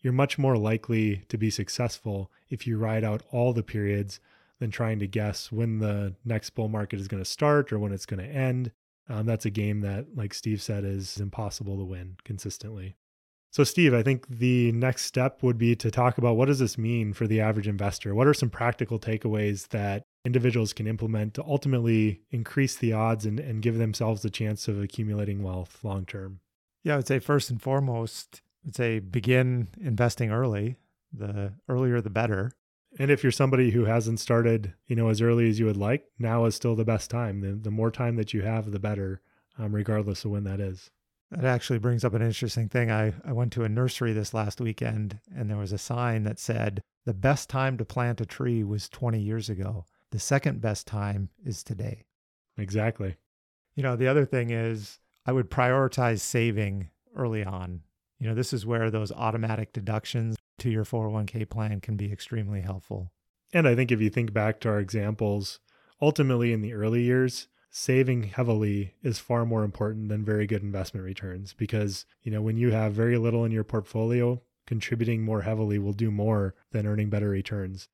You're 0.00 0.12
much 0.12 0.38
more 0.38 0.58
likely 0.58 1.24
to 1.28 1.38
be 1.38 1.50
successful 1.50 2.30
if 2.50 2.66
you 2.66 2.76
ride 2.76 3.04
out 3.04 3.22
all 3.30 3.52
the 3.52 3.62
periods 3.62 4.20
than 4.58 4.70
trying 4.70 4.98
to 4.98 5.06
guess 5.06 5.50
when 5.50 5.78
the 5.78 6.14
next 6.24 6.50
bull 6.50 6.68
market 6.68 7.00
is 7.00 7.08
going 7.08 7.22
to 7.22 7.30
start 7.30 7.72
or 7.72 7.78
when 7.78 7.92
it's 7.92 8.06
going 8.06 8.22
to 8.22 8.34
end. 8.34 8.72
Um, 9.08 9.26
that's 9.26 9.46
a 9.46 9.50
game 9.50 9.80
that, 9.80 10.16
like 10.16 10.34
Steve 10.34 10.60
said, 10.60 10.84
is 10.84 11.18
impossible 11.18 11.78
to 11.78 11.84
win 11.84 12.16
consistently. 12.24 12.96
So, 13.54 13.62
Steve, 13.62 13.94
I 13.94 14.02
think 14.02 14.26
the 14.26 14.72
next 14.72 15.04
step 15.04 15.44
would 15.44 15.58
be 15.58 15.76
to 15.76 15.88
talk 15.88 16.18
about 16.18 16.36
what 16.36 16.46
does 16.46 16.58
this 16.58 16.76
mean 16.76 17.12
for 17.12 17.28
the 17.28 17.40
average 17.40 17.68
investor? 17.68 18.12
What 18.12 18.26
are 18.26 18.34
some 18.34 18.50
practical 18.50 18.98
takeaways 18.98 19.68
that 19.68 20.02
individuals 20.24 20.72
can 20.72 20.88
implement 20.88 21.34
to 21.34 21.44
ultimately 21.44 22.22
increase 22.32 22.74
the 22.74 22.92
odds 22.92 23.24
and, 23.24 23.38
and 23.38 23.62
give 23.62 23.78
themselves 23.78 24.22
the 24.22 24.28
chance 24.28 24.66
of 24.66 24.82
accumulating 24.82 25.40
wealth 25.40 25.78
long 25.84 26.04
term? 26.04 26.40
Yeah, 26.82 26.94
I 26.94 26.96
would 26.96 27.06
say 27.06 27.20
first 27.20 27.48
and 27.48 27.62
foremost, 27.62 28.42
I'd 28.66 28.74
say 28.74 28.98
begin 28.98 29.68
investing 29.80 30.32
early. 30.32 30.74
The 31.12 31.52
earlier, 31.68 32.00
the 32.00 32.10
better. 32.10 32.50
And 32.98 33.08
if 33.08 33.22
you're 33.22 33.30
somebody 33.30 33.70
who 33.70 33.84
hasn't 33.84 34.18
started, 34.18 34.74
you 34.88 34.96
know, 34.96 35.10
as 35.10 35.22
early 35.22 35.48
as 35.48 35.60
you 35.60 35.66
would 35.66 35.76
like, 35.76 36.06
now 36.18 36.44
is 36.46 36.56
still 36.56 36.74
the 36.74 36.84
best 36.84 37.08
time. 37.08 37.40
The, 37.40 37.52
the 37.52 37.70
more 37.70 37.92
time 37.92 38.16
that 38.16 38.34
you 38.34 38.42
have, 38.42 38.72
the 38.72 38.80
better, 38.80 39.20
um, 39.56 39.72
regardless 39.72 40.24
of 40.24 40.32
when 40.32 40.42
that 40.42 40.58
is. 40.58 40.90
That 41.34 41.44
actually 41.44 41.78
brings 41.78 42.04
up 42.04 42.14
an 42.14 42.22
interesting 42.22 42.68
thing. 42.68 42.90
I, 42.90 43.12
I 43.24 43.32
went 43.32 43.52
to 43.54 43.64
a 43.64 43.68
nursery 43.68 44.12
this 44.12 44.34
last 44.34 44.60
weekend 44.60 45.18
and 45.34 45.50
there 45.50 45.56
was 45.56 45.72
a 45.72 45.78
sign 45.78 46.24
that 46.24 46.38
said, 46.38 46.80
the 47.04 47.14
best 47.14 47.50
time 47.50 47.76
to 47.78 47.84
plant 47.84 48.20
a 48.20 48.26
tree 48.26 48.64
was 48.64 48.88
20 48.88 49.20
years 49.20 49.50
ago. 49.50 49.84
The 50.10 50.18
second 50.18 50.60
best 50.60 50.86
time 50.86 51.30
is 51.44 51.62
today. 51.62 52.04
Exactly. 52.56 53.16
You 53.74 53.82
know, 53.82 53.96
the 53.96 54.08
other 54.08 54.24
thing 54.24 54.50
is 54.50 55.00
I 55.26 55.32
would 55.32 55.50
prioritize 55.50 56.20
saving 56.20 56.90
early 57.16 57.44
on. 57.44 57.80
You 58.18 58.28
know, 58.28 58.34
this 58.34 58.52
is 58.52 58.64
where 58.64 58.90
those 58.90 59.12
automatic 59.12 59.72
deductions 59.72 60.36
to 60.58 60.70
your 60.70 60.84
401k 60.84 61.48
plan 61.50 61.80
can 61.80 61.96
be 61.96 62.12
extremely 62.12 62.60
helpful. 62.60 63.10
And 63.52 63.66
I 63.66 63.74
think 63.74 63.90
if 63.90 64.00
you 64.00 64.08
think 64.08 64.32
back 64.32 64.60
to 64.60 64.68
our 64.68 64.78
examples, 64.78 65.60
ultimately 66.00 66.52
in 66.52 66.62
the 66.62 66.74
early 66.74 67.02
years, 67.02 67.48
saving 67.76 68.22
heavily 68.22 68.94
is 69.02 69.18
far 69.18 69.44
more 69.44 69.64
important 69.64 70.08
than 70.08 70.24
very 70.24 70.46
good 70.46 70.62
investment 70.62 71.04
returns 71.04 71.52
because, 71.54 72.06
you 72.22 72.30
know, 72.30 72.40
when 72.40 72.56
you 72.56 72.70
have 72.70 72.92
very 72.92 73.18
little 73.18 73.44
in 73.44 73.50
your 73.50 73.64
portfolio, 73.64 74.40
contributing 74.64 75.24
more 75.24 75.42
heavily 75.42 75.76
will 75.76 75.92
do 75.92 76.08
more 76.08 76.54
than 76.70 76.86
earning 76.86 77.10
better 77.10 77.28
returns. 77.28 77.88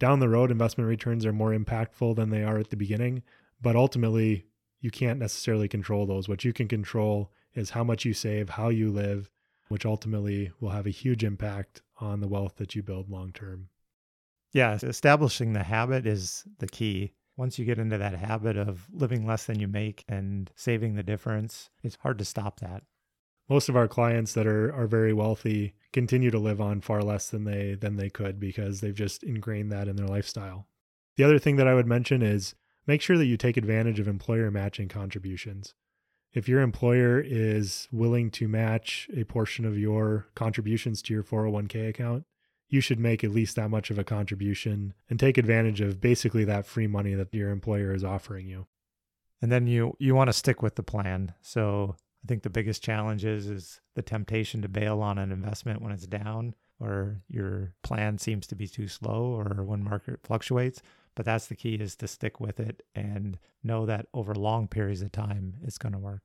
Down 0.00 0.18
the 0.18 0.28
road, 0.28 0.50
investment 0.50 0.88
returns 0.88 1.24
are 1.24 1.32
more 1.32 1.52
impactful 1.52 2.16
than 2.16 2.30
they 2.30 2.42
are 2.42 2.58
at 2.58 2.70
the 2.70 2.76
beginning, 2.76 3.22
but 3.62 3.76
ultimately, 3.76 4.46
you 4.80 4.90
can't 4.90 5.20
necessarily 5.20 5.68
control 5.68 6.06
those. 6.06 6.28
What 6.28 6.44
you 6.44 6.52
can 6.52 6.66
control 6.66 7.30
is 7.54 7.70
how 7.70 7.84
much 7.84 8.04
you 8.04 8.12
save, 8.12 8.48
how 8.48 8.68
you 8.70 8.90
live, 8.90 9.30
which 9.68 9.86
ultimately 9.86 10.50
will 10.58 10.70
have 10.70 10.86
a 10.86 10.90
huge 10.90 11.22
impact 11.22 11.82
on 12.00 12.20
the 12.20 12.28
wealth 12.28 12.56
that 12.56 12.74
you 12.74 12.82
build 12.82 13.08
long 13.08 13.30
term. 13.30 13.68
Yeah, 14.52 14.76
establishing 14.82 15.52
the 15.52 15.62
habit 15.62 16.04
is 16.04 16.42
the 16.58 16.66
key. 16.66 17.12
Once 17.40 17.58
you 17.58 17.64
get 17.64 17.78
into 17.78 17.96
that 17.96 18.12
habit 18.12 18.54
of 18.54 18.86
living 18.92 19.26
less 19.26 19.46
than 19.46 19.58
you 19.58 19.66
make 19.66 20.04
and 20.06 20.50
saving 20.56 20.94
the 20.94 21.02
difference, 21.02 21.70
it's 21.82 21.96
hard 22.02 22.18
to 22.18 22.24
stop 22.26 22.60
that. 22.60 22.82
Most 23.48 23.70
of 23.70 23.76
our 23.76 23.88
clients 23.88 24.34
that 24.34 24.46
are 24.46 24.70
are 24.74 24.86
very 24.86 25.14
wealthy 25.14 25.74
continue 25.90 26.30
to 26.30 26.38
live 26.38 26.60
on 26.60 26.82
far 26.82 27.00
less 27.00 27.30
than 27.30 27.44
they 27.44 27.76
than 27.76 27.96
they 27.96 28.10
could 28.10 28.38
because 28.38 28.82
they've 28.82 28.94
just 28.94 29.22
ingrained 29.22 29.72
that 29.72 29.88
in 29.88 29.96
their 29.96 30.06
lifestyle. 30.06 30.68
The 31.16 31.24
other 31.24 31.38
thing 31.38 31.56
that 31.56 31.66
I 31.66 31.72
would 31.72 31.86
mention 31.86 32.20
is 32.20 32.54
make 32.86 33.00
sure 33.00 33.16
that 33.16 33.24
you 33.24 33.38
take 33.38 33.56
advantage 33.56 33.98
of 33.98 34.06
employer 34.06 34.50
matching 34.50 34.88
contributions 34.88 35.72
if 36.32 36.48
your 36.48 36.60
employer 36.60 37.20
is 37.20 37.88
willing 37.90 38.30
to 38.30 38.48
match 38.48 39.08
a 39.16 39.24
portion 39.24 39.64
of 39.64 39.78
your 39.78 40.28
contributions 40.34 41.02
to 41.02 41.14
your 41.14 41.22
401k 41.22 41.88
account, 41.88 42.24
you 42.70 42.80
should 42.80 43.00
make 43.00 43.22
at 43.22 43.32
least 43.32 43.56
that 43.56 43.68
much 43.68 43.90
of 43.90 43.98
a 43.98 44.04
contribution 44.04 44.94
and 45.10 45.18
take 45.18 45.36
advantage 45.36 45.80
of 45.80 46.00
basically 46.00 46.44
that 46.44 46.64
free 46.64 46.86
money 46.86 47.14
that 47.14 47.34
your 47.34 47.50
employer 47.50 47.92
is 47.92 48.04
offering 48.04 48.46
you. 48.46 48.66
And 49.42 49.50
then 49.50 49.66
you 49.66 49.96
you 49.98 50.14
want 50.14 50.28
to 50.28 50.32
stick 50.32 50.62
with 50.62 50.76
the 50.76 50.82
plan. 50.82 51.34
So 51.42 51.96
I 52.24 52.26
think 52.28 52.42
the 52.42 52.50
biggest 52.50 52.82
challenge 52.82 53.24
is 53.24 53.46
is 53.46 53.80
the 53.94 54.02
temptation 54.02 54.62
to 54.62 54.68
bail 54.68 55.02
on 55.02 55.18
an 55.18 55.32
investment 55.32 55.82
when 55.82 55.92
it's 55.92 56.06
down 56.06 56.54
or 56.78 57.20
your 57.28 57.74
plan 57.82 58.18
seems 58.18 58.46
to 58.46 58.54
be 58.54 58.66
too 58.66 58.88
slow 58.88 59.24
or 59.24 59.62
when 59.64 59.82
market 59.82 60.20
fluctuates. 60.22 60.80
But 61.16 61.26
that's 61.26 61.48
the 61.48 61.56
key 61.56 61.74
is 61.74 61.96
to 61.96 62.06
stick 62.06 62.38
with 62.38 62.60
it 62.60 62.82
and 62.94 63.38
know 63.64 63.84
that 63.86 64.06
over 64.14 64.34
long 64.34 64.68
periods 64.68 65.02
of 65.02 65.10
time 65.10 65.56
it's 65.64 65.78
going 65.78 65.92
to 65.92 65.98
work. 65.98 66.22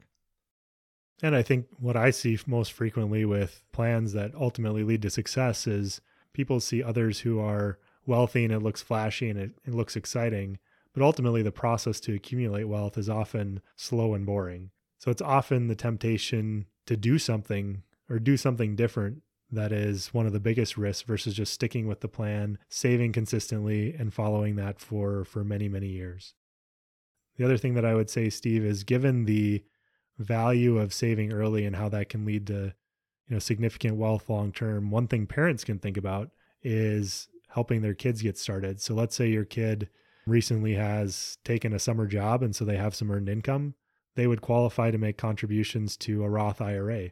And 1.24 1.36
I 1.36 1.42
think 1.42 1.68
what 1.80 1.96
I 1.98 2.12
see 2.12 2.38
most 2.46 2.74
frequently 2.74 3.26
with 3.26 3.64
plans 3.72 4.14
that 4.14 4.36
ultimately 4.36 4.84
lead 4.84 5.02
to 5.04 5.10
success 5.10 5.66
is 5.66 6.02
people 6.36 6.60
see 6.60 6.84
others 6.84 7.22
who 7.22 7.40
are 7.40 7.80
wealthy 8.06 8.44
and 8.44 8.54
it 8.54 8.60
looks 8.62 8.82
flashy 8.82 9.30
and 9.30 9.40
it, 9.40 9.52
it 9.66 9.74
looks 9.74 9.96
exciting. 9.96 10.60
But 10.94 11.02
ultimately, 11.04 11.42
the 11.42 11.52
process 11.52 12.00
to 12.02 12.14
accumulate 12.14 12.66
wealth 12.66 12.98
is 12.98 13.10
often 13.10 13.62
slow 13.76 14.14
and 14.14 14.26
boring. 14.26 14.70
So 15.00 15.12
it's 15.12 15.22
often 15.22 15.68
the 15.68 15.76
temptation 15.76 16.68
to 16.86 16.96
do 16.96 17.18
something 17.18 17.84
or 18.10 18.20
do 18.20 18.38
something 18.38 18.76
different 18.76 19.24
that 19.52 19.72
is 19.72 20.14
one 20.14 20.26
of 20.26 20.34
the 20.34 20.40
biggest 20.40 20.78
risks 20.78 21.04
versus 21.04 21.34
just 21.34 21.54
sticking 21.54 21.88
with 21.88 22.02
the 22.02 22.08
plan, 22.08 22.58
saving 22.70 23.14
consistently 23.14 23.94
and 23.94 24.14
following 24.14 24.56
that 24.56 24.80
for 24.80 25.24
for 25.26 25.44
many 25.44 25.68
many 25.68 25.88
years. 25.88 26.34
The 27.38 27.46
other 27.46 27.58
thing 27.58 27.74
that 27.74 27.86
I 27.86 27.94
would 27.94 28.10
say 28.10 28.30
Steve 28.30 28.64
is 28.64 28.84
given 28.84 29.26
the 29.26 29.64
value 30.18 30.78
of 30.78 30.94
saving 30.94 31.34
early 31.34 31.66
and 31.66 31.76
how 31.76 31.90
that 31.90 32.10
can 32.10 32.26
lead 32.26 32.48
to 32.48 32.74
you 33.28 33.36
know 33.36 33.40
significant 33.40 33.96
wealth 33.96 34.30
long 34.30 34.52
term, 34.52 34.92
one 34.92 35.08
thing 35.08 35.28
parents 35.28 35.64
can 35.64 35.80
think 35.80 35.98
about 35.98 36.30
is 36.64 37.28
helping 37.50 37.82
their 37.82 37.94
kids 37.94 38.22
get 38.22 38.38
started. 38.38 38.82
So 38.82 38.94
let's 38.94 39.16
say 39.16 39.30
your 39.30 39.46
kid 39.46 39.90
recently 40.28 40.74
has 40.74 41.38
taken 41.44 41.74
a 41.74 41.80
summer 41.80 42.08
job 42.08 42.44
and 42.44 42.56
so 42.56 42.66
they 42.66 42.78
have 42.78 42.96
some 42.96 43.12
earned 43.12 43.30
income, 43.30 43.76
they 44.16 44.28
would 44.28 44.42
qualify 44.42 44.92
to 44.92 44.98
make 44.98 45.18
contributions 45.18 45.96
to 45.98 46.24
a 46.24 46.30
Roth 46.30 46.62
IRA 46.62 47.12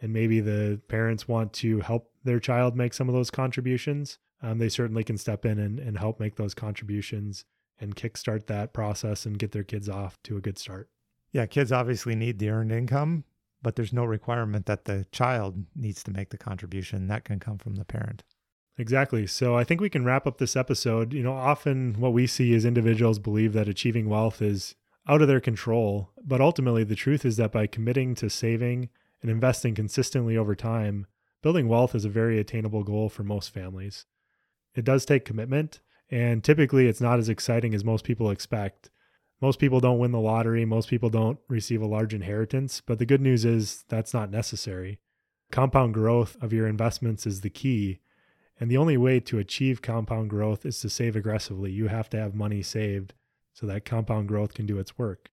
and 0.00 0.12
maybe 0.12 0.40
the 0.40 0.80
parents 0.88 1.28
want 1.28 1.52
to 1.52 1.80
help 1.80 2.10
their 2.24 2.40
child 2.40 2.76
make 2.76 2.94
some 2.94 3.08
of 3.08 3.14
those 3.14 3.30
contributions, 3.30 4.18
um, 4.42 4.58
they 4.58 4.68
certainly 4.68 5.04
can 5.04 5.18
step 5.18 5.44
in 5.44 5.58
and, 5.58 5.78
and 5.78 5.98
help 5.98 6.18
make 6.18 6.36
those 6.36 6.54
contributions 6.54 7.44
and 7.80 7.96
kickstart 7.96 8.46
that 8.46 8.72
process 8.72 9.26
and 9.26 9.38
get 9.38 9.52
their 9.52 9.64
kids 9.64 9.88
off 9.88 10.18
to 10.24 10.36
a 10.36 10.40
good 10.40 10.58
start. 10.58 10.88
Yeah, 11.32 11.46
kids 11.46 11.70
obviously 11.70 12.14
need 12.14 12.38
the 12.38 12.50
earned 12.50 12.72
income, 12.72 13.24
but 13.62 13.76
there's 13.76 13.92
no 13.92 14.04
requirement 14.04 14.66
that 14.66 14.84
the 14.84 15.06
child 15.12 15.64
needs 15.74 16.02
to 16.04 16.10
make 16.10 16.30
the 16.30 16.38
contribution. 16.38 17.08
That 17.08 17.24
can 17.24 17.38
come 17.38 17.58
from 17.58 17.76
the 17.76 17.84
parent. 17.84 18.22
Exactly. 18.78 19.26
So 19.26 19.56
I 19.56 19.64
think 19.64 19.80
we 19.80 19.90
can 19.90 20.04
wrap 20.04 20.26
up 20.26 20.38
this 20.38 20.56
episode. 20.56 21.12
You 21.12 21.22
know, 21.22 21.34
often 21.34 21.94
what 21.98 22.14
we 22.14 22.26
see 22.26 22.54
is 22.54 22.64
individuals 22.64 23.18
believe 23.18 23.52
that 23.52 23.68
achieving 23.68 24.08
wealth 24.08 24.40
is 24.40 24.74
out 25.06 25.20
of 25.20 25.28
their 25.28 25.40
control, 25.40 26.10
but 26.24 26.40
ultimately 26.40 26.84
the 26.84 26.94
truth 26.94 27.24
is 27.24 27.36
that 27.36 27.52
by 27.52 27.66
committing 27.66 28.14
to 28.14 28.30
saving 28.30 28.88
and 29.20 29.30
investing 29.30 29.74
consistently 29.74 30.36
over 30.36 30.54
time, 30.54 31.06
building 31.42 31.68
wealth 31.68 31.94
is 31.94 32.04
a 32.04 32.10
very 32.10 32.38
attainable 32.38 32.84
goal 32.84 33.08
for 33.08 33.22
most 33.22 33.52
families. 33.52 34.06
It 34.74 34.84
does 34.84 35.04
take 35.04 35.24
commitment, 35.24 35.80
and 36.10 36.44
typically 36.44 36.86
it's 36.86 37.00
not 37.00 37.18
as 37.18 37.28
exciting 37.28 37.74
as 37.74 37.84
most 37.84 38.04
people 38.04 38.30
expect. 38.30 38.90
Most 39.40 39.58
people 39.58 39.80
don't 39.80 39.98
win 39.98 40.12
the 40.12 40.20
lottery, 40.20 40.66
most 40.66 40.90
people 40.90 41.08
don't 41.08 41.38
receive 41.48 41.80
a 41.80 41.86
large 41.86 42.12
inheritance, 42.12 42.82
but 42.84 42.98
the 42.98 43.06
good 43.06 43.22
news 43.22 43.44
is 43.44 43.84
that's 43.88 44.12
not 44.12 44.30
necessary. 44.30 44.98
Compound 45.50 45.94
growth 45.94 46.36
of 46.42 46.52
your 46.52 46.66
investments 46.66 47.26
is 47.26 47.40
the 47.40 47.48
key, 47.48 48.00
and 48.58 48.70
the 48.70 48.76
only 48.76 48.98
way 48.98 49.18
to 49.20 49.38
achieve 49.38 49.80
compound 49.80 50.28
growth 50.28 50.66
is 50.66 50.78
to 50.80 50.90
save 50.90 51.16
aggressively. 51.16 51.72
You 51.72 51.88
have 51.88 52.10
to 52.10 52.18
have 52.18 52.34
money 52.34 52.62
saved 52.62 53.14
so 53.54 53.66
that 53.66 53.86
compound 53.86 54.28
growth 54.28 54.52
can 54.52 54.66
do 54.66 54.78
its 54.78 54.98
work. 54.98 55.30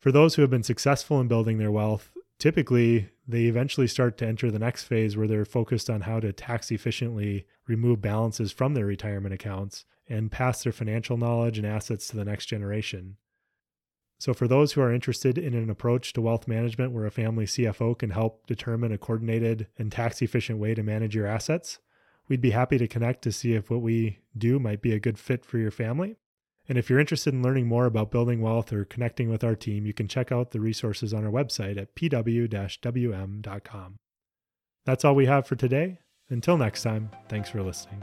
For 0.00 0.10
those 0.10 0.34
who 0.34 0.42
have 0.42 0.50
been 0.50 0.62
successful 0.62 1.20
in 1.20 1.28
building 1.28 1.58
their 1.58 1.70
wealth, 1.70 2.12
typically 2.38 3.10
they 3.26 3.42
eventually 3.42 3.86
start 3.86 4.16
to 4.18 4.26
enter 4.26 4.50
the 4.50 4.58
next 4.58 4.84
phase 4.84 5.16
where 5.16 5.26
they're 5.26 5.44
focused 5.44 5.90
on 5.90 6.02
how 6.02 6.20
to 6.20 6.32
tax 6.32 6.70
efficiently 6.70 7.46
remove 7.66 8.00
balances 8.00 8.50
from 8.50 8.72
their 8.72 8.86
retirement 8.86 9.34
accounts 9.34 9.84
and 10.08 10.30
pass 10.32 10.62
their 10.62 10.72
financial 10.72 11.16
knowledge 11.16 11.58
and 11.58 11.66
assets 11.66 12.08
to 12.08 12.16
the 12.16 12.24
next 12.24 12.46
generation. 12.46 13.16
So, 14.18 14.34
for 14.34 14.48
those 14.48 14.72
who 14.72 14.80
are 14.80 14.92
interested 14.92 15.38
in 15.38 15.54
an 15.54 15.70
approach 15.70 16.12
to 16.12 16.20
wealth 16.20 16.48
management 16.48 16.92
where 16.92 17.06
a 17.06 17.10
family 17.10 17.44
CFO 17.44 17.96
can 17.96 18.10
help 18.10 18.46
determine 18.46 18.90
a 18.90 18.98
coordinated 18.98 19.68
and 19.78 19.92
tax 19.92 20.20
efficient 20.20 20.58
way 20.58 20.74
to 20.74 20.82
manage 20.82 21.14
your 21.14 21.26
assets, 21.26 21.78
we'd 22.28 22.40
be 22.40 22.50
happy 22.50 22.78
to 22.78 22.88
connect 22.88 23.22
to 23.22 23.32
see 23.32 23.54
if 23.54 23.70
what 23.70 23.80
we 23.80 24.18
do 24.36 24.58
might 24.58 24.82
be 24.82 24.92
a 24.92 25.00
good 25.00 25.18
fit 25.18 25.44
for 25.44 25.58
your 25.58 25.70
family. 25.70 26.16
And 26.68 26.76
if 26.76 26.90
you're 26.90 26.98
interested 26.98 27.32
in 27.32 27.42
learning 27.42 27.66
more 27.66 27.86
about 27.86 28.10
building 28.10 28.42
wealth 28.42 28.72
or 28.72 28.84
connecting 28.84 29.30
with 29.30 29.42
our 29.42 29.54
team, 29.54 29.86
you 29.86 29.94
can 29.94 30.08
check 30.08 30.30
out 30.30 30.50
the 30.50 30.60
resources 30.60 31.14
on 31.14 31.24
our 31.24 31.30
website 31.30 31.78
at 31.78 31.94
pw 31.94 32.48
wm.com. 32.48 33.96
That's 34.84 35.04
all 35.04 35.14
we 35.14 35.26
have 35.26 35.46
for 35.46 35.56
today. 35.56 36.00
Until 36.28 36.58
next 36.58 36.82
time, 36.82 37.10
thanks 37.28 37.48
for 37.50 37.62
listening. 37.62 38.02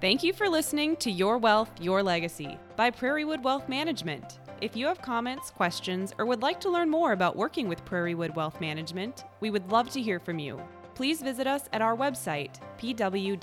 Thank 0.00 0.22
you 0.22 0.32
for 0.32 0.48
listening 0.48 0.96
to 0.96 1.10
Your 1.10 1.38
Wealth, 1.38 1.70
Your 1.80 2.02
Legacy 2.02 2.58
by 2.76 2.90
Prairiewood 2.90 3.42
Wealth 3.42 3.68
Management. 3.68 4.38
If 4.60 4.76
you 4.76 4.86
have 4.86 5.02
comments, 5.02 5.50
questions, 5.50 6.12
or 6.18 6.26
would 6.26 6.42
like 6.42 6.60
to 6.60 6.70
learn 6.70 6.88
more 6.88 7.12
about 7.12 7.36
working 7.36 7.68
with 7.68 7.84
Prairiewood 7.84 8.34
Wealth 8.34 8.60
Management, 8.60 9.24
we 9.40 9.50
would 9.50 9.70
love 9.70 9.90
to 9.90 10.02
hear 10.02 10.20
from 10.20 10.38
you 10.38 10.60
please 10.98 11.22
visit 11.22 11.46
us 11.46 11.68
at 11.72 11.80
our 11.80 11.96
website, 11.96 12.56
pw-wm.com, 12.76 13.36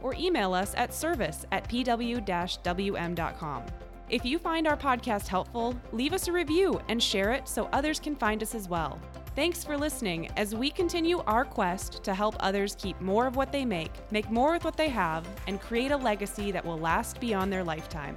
or 0.00 0.14
email 0.14 0.54
us 0.54 0.74
at 0.76 0.94
service 0.94 1.44
at 1.50 1.68
pw-wm.com. 1.68 3.66
If 4.08 4.24
you 4.24 4.38
find 4.38 4.68
our 4.68 4.76
podcast 4.76 5.26
helpful, 5.26 5.74
leave 5.90 6.12
us 6.12 6.28
a 6.28 6.32
review 6.32 6.80
and 6.88 7.02
share 7.02 7.32
it 7.32 7.48
so 7.48 7.68
others 7.72 7.98
can 7.98 8.14
find 8.14 8.44
us 8.44 8.54
as 8.54 8.68
well. 8.68 9.00
Thanks 9.34 9.64
for 9.64 9.78
listening 9.78 10.28
as 10.36 10.54
we 10.54 10.68
continue 10.68 11.20
our 11.20 11.46
quest 11.46 12.04
to 12.04 12.12
help 12.12 12.36
others 12.40 12.76
keep 12.78 13.00
more 13.00 13.26
of 13.26 13.34
what 13.34 13.50
they 13.50 13.64
make, 13.64 13.90
make 14.10 14.30
more 14.30 14.52
with 14.52 14.62
what 14.62 14.76
they 14.76 14.90
have, 14.90 15.26
and 15.46 15.58
create 15.58 15.90
a 15.90 15.96
legacy 15.96 16.52
that 16.52 16.62
will 16.62 16.76
last 16.76 17.18
beyond 17.18 17.50
their 17.50 17.64
lifetime. 17.64 18.14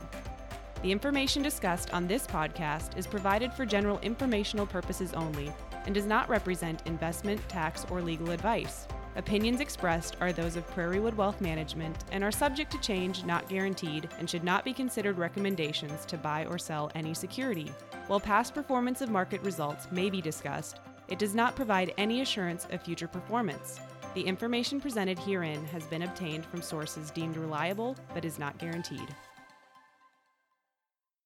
The 0.84 0.92
information 0.92 1.42
discussed 1.42 1.94
on 1.94 2.06
this 2.06 2.28
podcast 2.28 2.98
is 2.98 3.08
provided 3.08 3.54
for 3.54 3.66
general 3.66 3.98
informational 4.00 4.66
purposes 4.66 5.14
only 5.14 5.54
and 5.86 5.96
does 5.96 6.06
not 6.06 6.28
represent 6.28 6.86
investment, 6.86 7.48
tax, 7.48 7.86
or 7.90 8.02
legal 8.02 8.32
advice. 8.32 8.86
Opinions 9.16 9.62
expressed 9.62 10.18
are 10.20 10.34
those 10.34 10.58
of 10.58 10.70
Prairiewood 10.76 11.16
Wealth 11.16 11.40
Management 11.40 11.96
and 12.12 12.26
are 12.26 12.32
subject 12.32 12.74
to 12.74 12.82
change, 12.82 13.24
not 13.24 13.48
guaranteed, 13.48 14.10
and 14.20 14.30
should 14.30 14.44
not 14.44 14.66
be 14.66 14.74
considered 14.74 15.18
recommendations 15.18 16.06
to 16.08 16.18
buy 16.18 16.46
or 16.48 16.58
sell 16.58 16.92
any 16.94 17.14
security. 17.14 17.72
While 18.08 18.20
past 18.20 18.54
performance 18.54 19.00
of 19.00 19.10
market 19.10 19.42
results 19.44 19.88
may 19.94 20.10
be 20.10 20.20
discussed, 20.20 20.82
it 21.08 21.20
does 21.20 21.36
not 21.36 21.56
provide 21.56 21.94
any 21.98 22.22
assurance 22.22 22.68
of 22.72 22.82
future 22.82 23.08
performance. 23.08 23.80
The 24.14 24.22
information 24.22 24.80
presented 24.80 25.20
herein 25.20 25.66
has 25.66 25.86
been 25.86 26.04
obtained 26.04 26.46
from 26.46 26.62
sources 26.62 27.12
deemed 27.12 27.38
reliable 27.38 27.96
but 28.14 28.26
is 28.26 28.40
not 28.40 28.58
guaranteed. 28.58 29.14